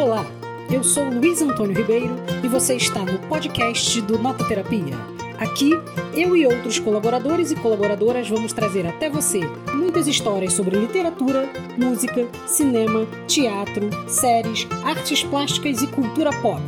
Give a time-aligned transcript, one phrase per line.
[0.00, 0.24] Olá,
[0.70, 4.94] eu sou Luiz Antônio Ribeiro e você está no podcast do Nota Terapia.
[5.36, 5.72] Aqui,
[6.14, 9.40] eu e outros colaboradores e colaboradoras vamos trazer até você
[9.74, 16.62] muitas histórias sobre literatura, música, cinema, teatro, séries, artes plásticas e cultura pop.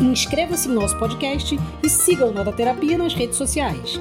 [0.00, 4.00] Inscreva-se em nosso podcast e siga o Nota Terapia nas redes sociais.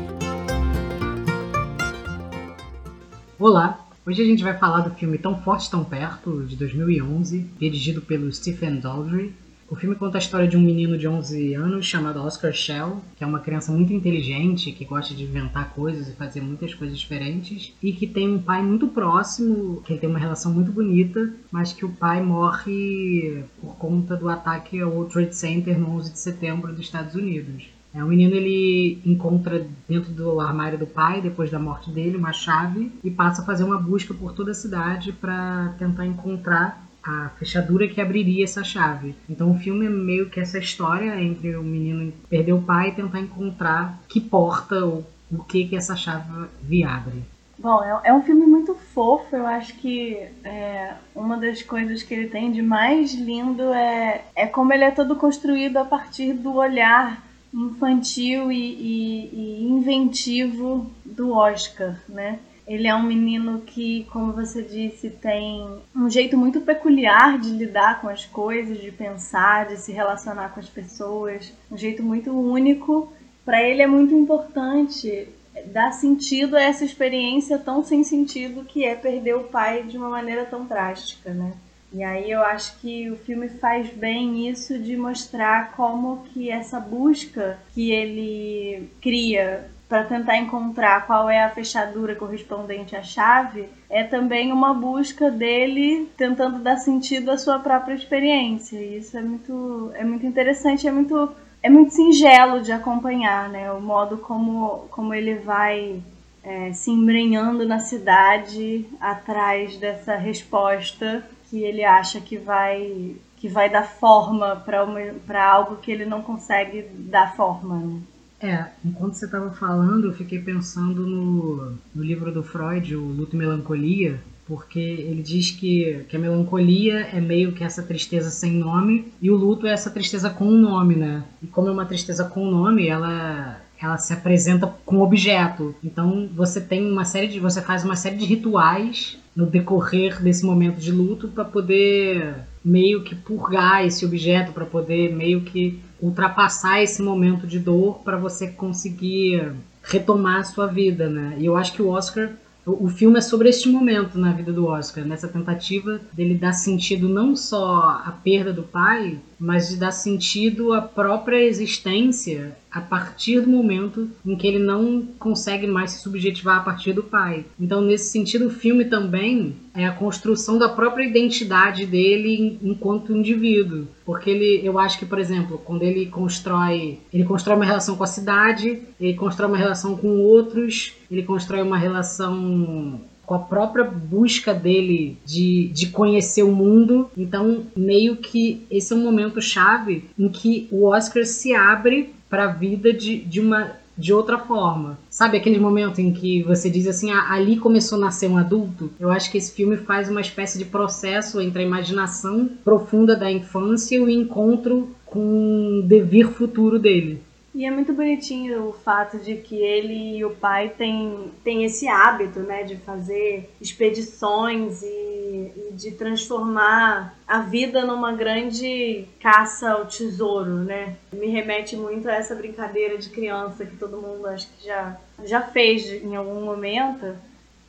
[3.40, 8.04] Olá, Hoje a gente vai falar do filme Tão Forte, Tão Perto, de 2011, dirigido
[8.04, 9.34] pelo Stephen Daldry.
[9.68, 13.24] O filme conta a história de um menino de 11 anos chamado Oscar Shell, que
[13.24, 17.74] é uma criança muito inteligente, que gosta de inventar coisas e fazer muitas coisas diferentes,
[17.82, 21.84] e que tem um pai muito próximo, que tem uma relação muito bonita, mas que
[21.84, 26.72] o pai morre por conta do ataque ao World Trade Center no 11 de setembro
[26.72, 27.70] dos Estados Unidos.
[27.96, 32.34] É, o menino ele encontra dentro do armário do pai, depois da morte dele, uma
[32.34, 37.30] chave e passa a fazer uma busca por toda a cidade para tentar encontrar a
[37.38, 39.16] fechadura que abriria essa chave.
[39.30, 42.96] Então o filme é meio que essa história entre o menino perder o pai e
[42.96, 47.24] tentar encontrar que porta ou o que que essa chave vi abre.
[47.58, 49.36] Bom, é, é um filme muito fofo.
[49.36, 54.48] Eu acho que é, uma das coisas que ele tem de mais lindo é, é
[54.48, 57.24] como ele é todo construído a partir do olhar
[57.56, 62.40] infantil e, e, e inventivo do Oscar, né?
[62.68, 68.02] Ele é um menino que, como você disse, tem um jeito muito peculiar de lidar
[68.02, 73.14] com as coisas, de pensar, de se relacionar com as pessoas, um jeito muito único.
[73.46, 75.30] Para ele é muito importante
[75.68, 80.10] dar sentido a essa experiência tão sem sentido que é perder o pai de uma
[80.10, 81.54] maneira tão drástica, né?
[81.96, 86.78] E aí eu acho que o filme faz bem isso de mostrar como que essa
[86.78, 94.04] busca que ele cria para tentar encontrar qual é a fechadura correspondente à chave é
[94.04, 98.78] também uma busca dele tentando dar sentido à sua própria experiência.
[98.78, 101.32] E isso é muito, é muito interessante, é muito,
[101.64, 103.72] é muito singelo de acompanhar, né?
[103.72, 106.02] O modo como, como ele vai
[106.44, 113.70] é, se embrenhando na cidade atrás dessa resposta que ele acha que vai que vai
[113.70, 117.78] dar forma para algo que ele não consegue dar forma.
[117.78, 118.02] Né?
[118.40, 123.36] É, enquanto você estava falando, eu fiquei pensando no, no livro do Freud, o Luto
[123.36, 128.52] e Melancolia, porque ele diz que, que a melancolia é meio que essa tristeza sem
[128.52, 131.24] nome e o luto é essa tristeza com um nome, né?
[131.42, 135.76] E como é uma tristeza com um nome, ela ela se apresenta com objeto.
[135.84, 140.46] Então você tem uma série de você faz uma série de rituais no decorrer desse
[140.46, 146.82] momento de luto para poder meio que purgar esse objeto, para poder meio que ultrapassar
[146.82, 149.52] esse momento de dor para você conseguir
[149.84, 151.36] retomar a sua vida, né?
[151.38, 152.32] E eu acho que o Oscar
[152.66, 157.08] o filme é sobre este momento na vida do Oscar, nessa tentativa dele dar sentido
[157.08, 163.40] não só à perda do pai, mas de dar sentido à própria existência a partir
[163.40, 167.46] do momento em que ele não consegue mais se subjetivar a partir do pai.
[167.58, 173.88] Então, nesse sentido, o filme também é a construção da própria identidade dele enquanto indivíduo,
[174.06, 178.04] porque ele, eu acho que, por exemplo, quando ele constrói, ele constrói uma relação com
[178.04, 183.84] a cidade, ele constrói uma relação com outros, ele constrói uma relação com a própria
[183.84, 187.10] busca dele de, de conhecer o mundo.
[187.18, 192.46] Então, meio que esse é um momento chave em que o Oscar se abre para
[192.46, 194.98] a vida de, de uma de outra forma.
[195.10, 198.92] Sabe aquele momento em que você diz assim, ah, ali começou a nascer um adulto?
[199.00, 203.32] Eu acho que esse filme faz uma espécie de processo entre a imaginação profunda da
[203.32, 207.22] infância e o encontro com o devir futuro dele.
[207.56, 211.88] E é muito bonitinho o fato de que ele e o pai têm, têm esse
[211.88, 219.86] hábito, né, de fazer expedições e, e de transformar a vida numa grande caça ao
[219.86, 220.98] tesouro, né?
[221.14, 225.42] Me remete muito a essa brincadeira de criança que todo mundo acho que já, já
[225.42, 227.16] fez em algum momento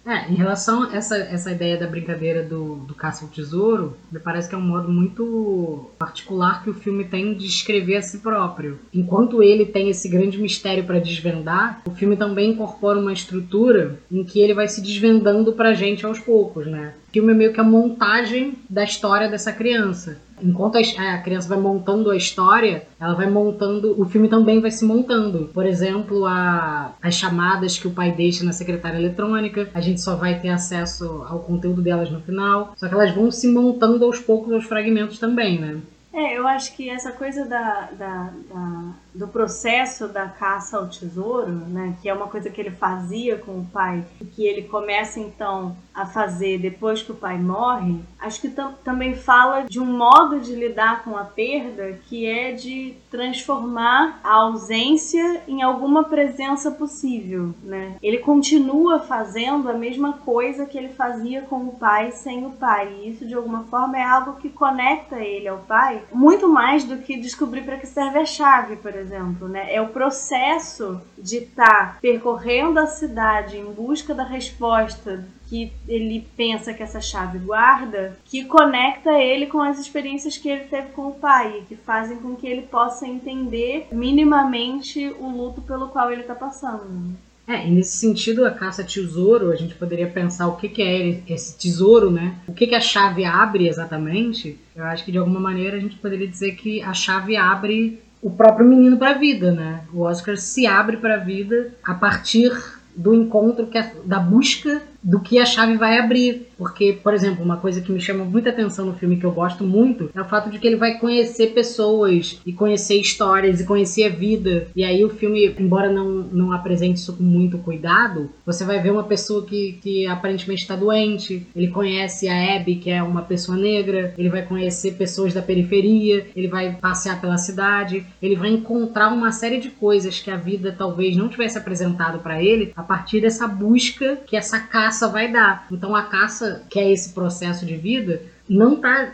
[0.07, 4.21] é, em relação a essa, essa ideia da brincadeira do, do caça ao tesouro, me
[4.21, 8.19] parece que é um modo muito particular que o filme tem de escrever a si
[8.19, 8.79] próprio.
[8.95, 14.23] Enquanto ele tem esse grande mistério para desvendar, o filme também incorpora uma estrutura em
[14.23, 16.95] que ele vai se desvendando pra gente aos poucos, né?
[17.17, 20.21] Filme é meio que a montagem da história dessa criança.
[20.39, 24.85] Enquanto a criança vai montando a história, ela vai montando, o filme também vai se
[24.85, 25.51] montando.
[25.55, 30.15] Por exemplo, a, as chamadas que o pai deixa na secretária eletrônica, a gente só
[30.15, 32.75] vai ter acesso ao conteúdo delas no final.
[32.77, 35.81] Só que elas vão se montando aos poucos aos fragmentos também, né?
[36.13, 38.83] É, eu acho que essa coisa da, da, da,
[39.17, 43.61] do processo da caça ao tesouro, né, que é uma coisa que ele fazia com
[43.61, 48.41] o pai, e que ele começa então a fazer depois que o pai morre, acho
[48.41, 52.95] que tam também fala de um modo de lidar com a perda que é de
[53.11, 57.97] transformar a ausência em alguma presença possível, né?
[58.03, 62.93] Ele continua fazendo a mesma coisa que ele fazia com o pai sem o pai.
[63.01, 66.99] E isso de alguma forma é algo que conecta ele ao pai, muito mais do
[66.99, 69.06] que descobrir para que serve a chave, por exemplo,
[69.49, 69.75] né?
[69.75, 76.27] É o processo de estar tá percorrendo a cidade em busca da resposta que ele
[76.37, 81.09] pensa que essa chave guarda, que conecta ele com as experiências que ele teve com
[81.09, 86.23] o pai, que fazem com que ele possa entender minimamente o luto pelo qual ele
[86.23, 87.15] está passando.
[87.47, 91.23] É, e nesse sentido, a caça tesouro, a gente poderia pensar o que, que é
[91.33, 92.35] esse tesouro, né?
[92.49, 94.59] O que, que a chave abre exatamente?
[94.75, 98.31] Eu acho que de alguma maneira a gente poderia dizer que a chave abre o
[98.31, 99.85] próprio menino para a vida, né?
[99.93, 102.53] O Oscar se abre para a vida a partir
[102.95, 106.49] do encontro, que da busca do que a chave vai abrir.
[106.59, 109.63] Porque, por exemplo, uma coisa que me chama muita atenção no filme que eu gosto
[109.63, 114.05] muito é o fato de que ele vai conhecer pessoas e conhecer histórias e conhecer
[114.05, 114.67] a vida.
[114.75, 118.91] E aí o filme, embora não, não apresente isso com muito cuidado, você vai ver
[118.91, 121.47] uma pessoa que, que aparentemente está doente.
[121.55, 124.15] Ele conhece a Abby, que é uma pessoa negra.
[124.19, 126.27] Ele vai conhecer pessoas da periferia.
[126.35, 128.05] Ele vai passear pela cidade.
[128.21, 132.43] Ele vai encontrar uma série de coisas que a vida talvez não tivesse apresentado para
[132.43, 135.67] ele a partir dessa busca que essa caça caça vai dar.
[135.71, 139.13] Então a caça, que é esse processo de vida, não está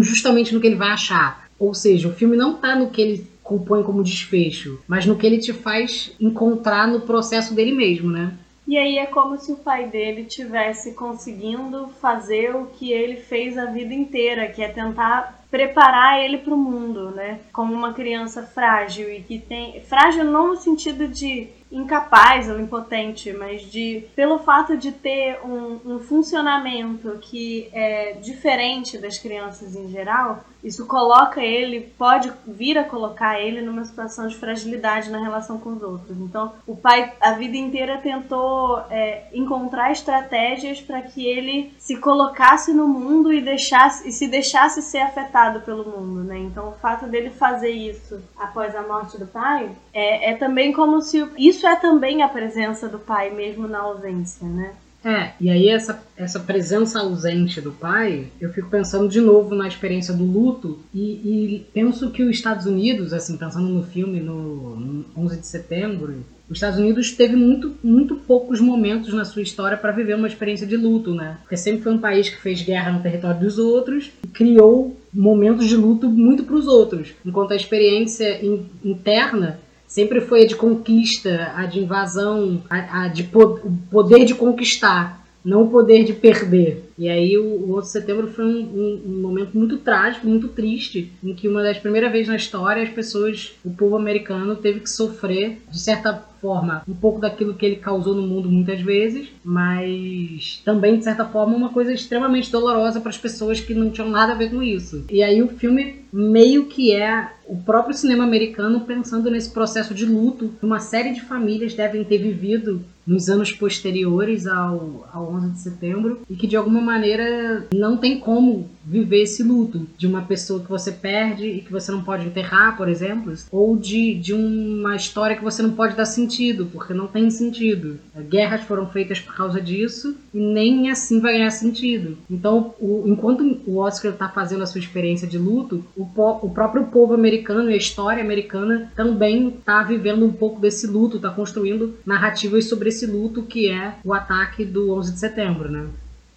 [0.00, 1.48] justamente no que ele vai achar.
[1.58, 5.26] Ou seja, o filme não está no que ele compõe como desfecho, mas no que
[5.26, 8.32] ele te faz encontrar no processo dele mesmo, né?
[8.66, 13.58] E aí é como se o pai dele tivesse conseguindo fazer o que ele fez
[13.58, 17.40] a vida inteira, que é tentar preparar ele para o mundo, né?
[17.52, 23.32] Como uma criança frágil e que tem frágil não no sentido de incapaz ou impotente,
[23.32, 29.88] mas de pelo fato de ter um, um, funcionamento que é diferente das crianças em
[29.88, 35.58] geral, isso coloca ele, pode vir a colocar ele numa situação de fragilidade na relação
[35.58, 36.18] com os outros.
[36.18, 42.72] Então, o pai a vida inteira tentou é, encontrar estratégias para que ele se colocasse
[42.72, 46.38] no mundo e deixasse e se deixasse ser afetado pelo mundo, né?
[46.38, 51.00] Então, o fato dele fazer isso após a morte do pai é, é também como
[51.00, 54.72] se isso isso é também a presença do pai, mesmo na ausência, né?
[55.04, 59.68] É, e aí essa, essa presença ausente do pai, eu fico pensando de novo na
[59.68, 64.76] experiência do luto e, e penso que os Estados Unidos, assim, pensando no filme no,
[64.76, 69.76] no 11 de setembro, os Estados Unidos teve muito, muito poucos momentos na sua história
[69.76, 71.38] para viver uma experiência de luto, né?
[71.42, 75.66] Porque sempre foi um país que fez guerra no território dos outros e criou momentos
[75.66, 79.60] de luto muito para os outros, enquanto a experiência in, interna
[79.90, 84.34] sempre foi a de conquista, a de invasão, a, a de po o poder de
[84.34, 86.89] conquistar, não o poder de perder.
[87.00, 90.48] E aí o, o 11 de setembro foi um, um, um, momento muito trágico, muito
[90.48, 94.80] triste, em que uma das primeiras vezes na história as pessoas, o povo americano teve
[94.80, 99.28] que sofrer, de certa forma, um pouco daquilo que ele causou no mundo muitas vezes,
[99.42, 104.10] mas também, de certa forma, uma coisa extremamente dolorosa para as pessoas que não tinham
[104.10, 105.06] nada a ver com isso.
[105.10, 110.04] E aí o filme meio que é o próprio cinema americano pensando nesse processo de
[110.04, 115.50] luto que uma série de famílias devem ter vivido nos anos posteriores ao, ao 11
[115.50, 120.22] de setembro e que de alguma maneira não tem como viver esse luto de uma
[120.22, 124.34] pessoa que você perde e que você não pode enterrar, por exemplo, ou de, de
[124.34, 127.98] uma história que você não pode dar sentido, porque não tem sentido.
[128.28, 132.18] Guerras foram feitas por causa disso e nem assim vai ganhar sentido.
[132.28, 136.50] Então, o, enquanto o Oscar está fazendo a sua experiência de luto, o, po, o
[136.50, 141.30] próprio povo americano e a história americana também está vivendo um pouco desse luto, está
[141.30, 145.86] construindo narrativas sobre esse luto que é o ataque do 11 de setembro, né?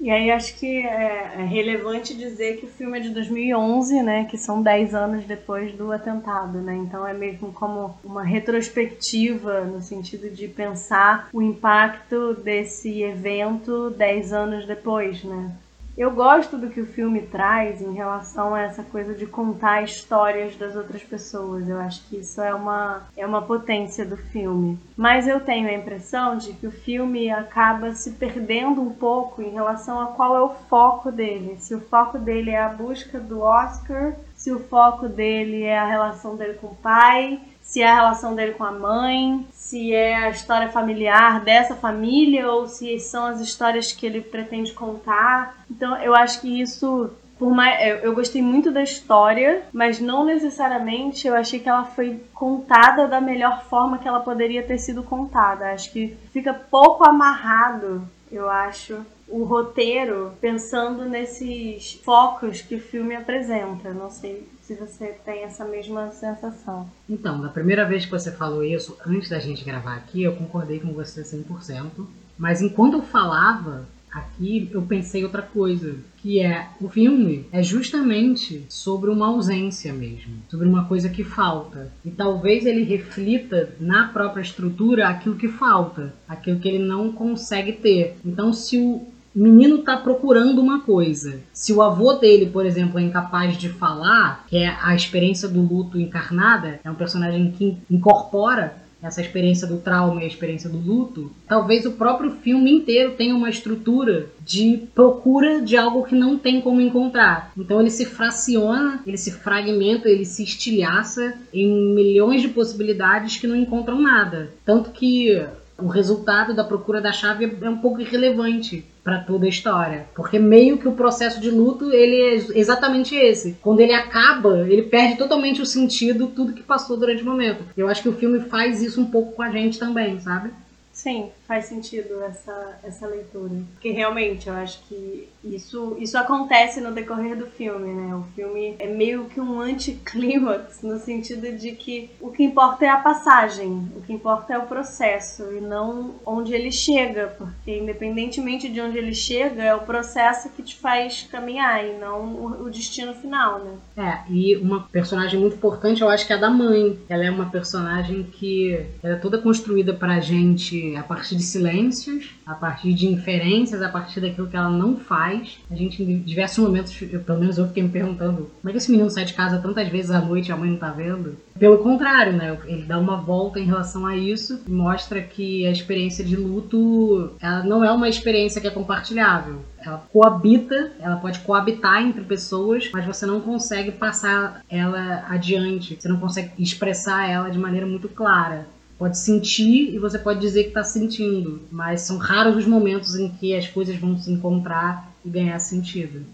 [0.03, 4.25] E aí acho que é, é, relevante dizer que o filme é de 2011, né,
[4.25, 6.75] que são 10 anos depois do atentado, né?
[6.75, 14.33] Então é mesmo como uma retrospectiva no sentido de pensar o impacto desse evento 10
[14.33, 15.55] anos depois, né?
[15.95, 20.55] Eu gosto do que o filme traz em relação a essa coisa de contar histórias
[20.55, 21.69] das outras pessoas.
[21.69, 24.79] Eu acho que isso é uma, é uma potência do filme.
[24.97, 29.51] Mas eu tenho a impressão de que o filme acaba se perdendo um pouco em
[29.51, 31.57] relação a qual é o foco dele.
[31.59, 35.85] Se o foco dele é a busca do Oscar, se o foco dele é a
[35.85, 37.39] relação dele com o pai,
[37.73, 42.47] se é a relação dele com a mãe, se é a história familiar dessa família
[42.51, 45.57] ou se são as histórias que ele pretende contar.
[45.71, 51.27] Então eu acho que isso por mais, eu, gostei muito da história, mas não necessariamente
[51.27, 55.71] eu achei que ela foi contada da melhor forma que ela poderia ter sido contada.
[55.71, 63.15] Acho que fica pouco amarrado, eu acho, o roteiro pensando nesses focos que o filme
[63.15, 63.91] apresenta.
[63.91, 66.89] Não sei se você tem essa mesma sensação.
[67.09, 70.79] Então, da primeira vez que você falou isso, antes da gente gravar aqui, eu concordei
[70.79, 72.05] com você 100%.
[72.37, 78.65] Mas enquanto eu falava, aqui eu pensei outra coisa, que é o filme é justamente
[78.69, 81.91] sobre uma ausência mesmo, sobre uma coisa que falta.
[82.05, 87.73] E talvez ele reflita na própria estrutura aquilo que falta, aquilo que ele não consegue
[87.73, 88.15] ter.
[88.23, 91.39] Então, se o menino está procurando uma coisa.
[91.51, 95.61] Se o avô dele, por exemplo, é incapaz de falar, que é a experiência do
[95.61, 100.77] luto encarnada, é um personagem que incorpora essa experiência do trauma e a experiência do
[100.77, 106.37] luto, talvez o próprio filme inteiro tenha uma estrutura de procura de algo que não
[106.37, 107.51] tem como encontrar.
[107.57, 113.45] Então ele se fraciona, ele se fragmenta, ele se estilhaça em milhões de possibilidades que
[113.45, 114.53] não encontram nada.
[114.65, 115.45] Tanto que
[115.77, 120.39] o resultado da procura da chave é um pouco irrelevante para toda a história, porque
[120.39, 123.57] meio que o processo de luto ele é exatamente esse.
[123.61, 127.63] Quando ele acaba, ele perde totalmente o sentido tudo que passou durante o momento.
[127.75, 130.51] Eu acho que o filme faz isso um pouco com a gente também, sabe?
[130.93, 133.53] Sim, faz sentido essa, essa leitura.
[133.73, 138.15] Porque realmente eu acho que isso, isso acontece no decorrer do filme, né?
[138.15, 142.89] O filme é meio que um anticlímax, no sentido de que o que importa é
[142.89, 148.69] a passagem, o que importa é o processo e não onde ele chega, porque independentemente
[148.69, 152.69] de onde ele chega, é o processo que te faz caminhar e não o, o
[152.69, 153.77] destino final, né?
[153.97, 156.97] É, e uma personagem muito importante eu acho que é a da mãe.
[157.09, 162.53] Ela é uma personagem que é toda construída pra gente a partir de silêncios, a
[162.53, 165.59] partir de inferências, a partir daquilo que ela não faz.
[165.69, 168.77] A gente, em diversos momentos, eu, pelo menos eu fiquei me perguntando como é que
[168.77, 171.37] esse menino sai de casa tantas vezes à noite e a mãe não tá vendo?
[171.57, 172.57] Pelo contrário, né?
[172.65, 177.31] Ele dá uma volta em relação a isso e mostra que a experiência de luto
[177.39, 179.61] ela não é uma experiência que é compartilhável.
[179.79, 186.07] Ela coabita, ela pode coabitar entre pessoas, mas você não consegue passar ela adiante, você
[186.07, 188.65] não consegue expressar ela de maneira muito clara
[189.03, 193.27] pode sentir e você pode dizer que está sentindo, mas são raros os momentos em
[193.27, 196.25] que as coisas vão se encontrar e ganhar sentido.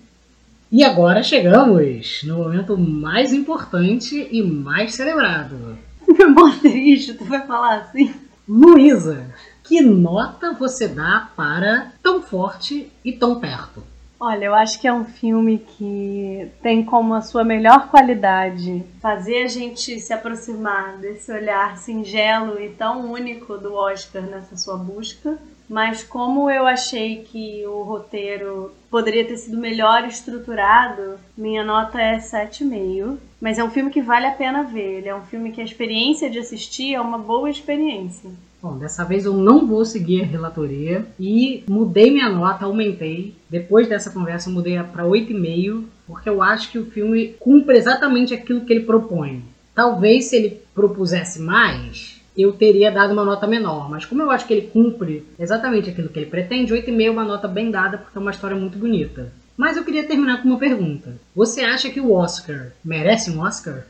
[0.71, 5.79] E agora chegamos no momento mais importante e mais celebrado.
[6.07, 8.13] Meu bom triste, tu vai falar assim?
[8.47, 9.25] Luísa,
[9.63, 13.81] que nota você dá para Tão Forte e Tão Perto?
[14.19, 19.43] Olha, eu acho que é um filme que tem como a sua melhor qualidade fazer
[19.43, 25.39] a gente se aproximar desse olhar singelo e tão único do Oscar nessa sua busca.
[25.69, 32.17] Mas como eu achei que o roteiro poderia ter sido melhor estruturado, minha nota é
[32.17, 33.17] 7,5.
[33.39, 34.97] Mas é um filme que vale a pena ver.
[34.97, 38.31] Ele é um filme que a experiência de assistir é uma boa experiência.
[38.61, 43.33] Bom, dessa vez eu não vou seguir a relatoria e mudei minha nota, aumentei.
[43.49, 48.33] Depois dessa conversa eu mudei para 8,5, porque eu acho que o filme cumpre exatamente
[48.33, 49.43] aquilo que ele propõe.
[49.73, 54.45] Talvez se ele propusesse mais, eu teria dado uma nota menor, mas como eu acho
[54.45, 58.17] que ele cumpre exatamente aquilo que ele pretende, 8,5 é uma nota bem dada porque
[58.17, 59.31] é uma história muito bonita.
[59.57, 61.19] Mas eu queria terminar com uma pergunta.
[61.35, 63.85] Você acha que o Oscar merece um Oscar?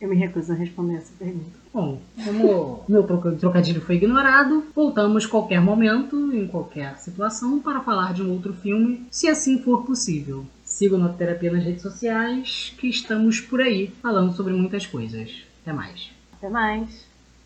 [0.00, 1.60] Eu me recuso a responder essa pergunta.
[1.72, 8.22] Bom, como meu trocadilho foi ignorado, voltamos qualquer momento, em qualquer situação, para falar de
[8.22, 10.46] um outro filme, se assim for possível.
[10.64, 15.44] Siga o Terapia nas redes sociais, que estamos por aí falando sobre muitas coisas.
[15.60, 16.10] Até mais.
[16.40, 17.09] Até mais.